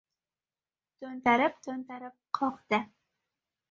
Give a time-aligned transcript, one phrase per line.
[1.03, 2.85] To‘ntarib-to‘ntarib qoqdi.